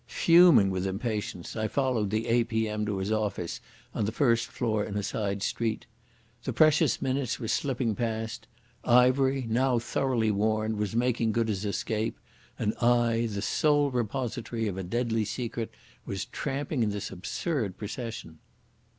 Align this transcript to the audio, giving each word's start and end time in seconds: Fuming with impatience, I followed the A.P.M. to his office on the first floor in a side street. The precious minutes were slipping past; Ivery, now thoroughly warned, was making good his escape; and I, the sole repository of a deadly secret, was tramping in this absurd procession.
Fuming 0.07 0.71
with 0.71 0.87
impatience, 0.87 1.55
I 1.55 1.67
followed 1.67 2.09
the 2.09 2.25
A.P.M. 2.25 2.87
to 2.87 2.97
his 2.97 3.11
office 3.11 3.61
on 3.93 4.05
the 4.05 4.11
first 4.11 4.47
floor 4.47 4.83
in 4.83 4.97
a 4.97 5.03
side 5.03 5.43
street. 5.43 5.85
The 6.43 6.51
precious 6.53 7.03
minutes 7.03 7.39
were 7.39 7.47
slipping 7.47 7.93
past; 7.93 8.47
Ivery, 8.83 9.45
now 9.47 9.77
thoroughly 9.77 10.31
warned, 10.31 10.77
was 10.77 10.95
making 10.95 11.33
good 11.33 11.49
his 11.49 11.65
escape; 11.65 12.17
and 12.57 12.73
I, 12.81 13.27
the 13.27 13.43
sole 13.43 13.91
repository 13.91 14.67
of 14.67 14.75
a 14.79 14.83
deadly 14.83 15.23
secret, 15.23 15.71
was 16.03 16.25
tramping 16.25 16.81
in 16.81 16.89
this 16.89 17.11
absurd 17.11 17.77
procession. 17.77 18.39